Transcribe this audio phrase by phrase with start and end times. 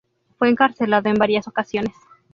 [0.39, 1.93] Fue encarcelado en varias ocasiones.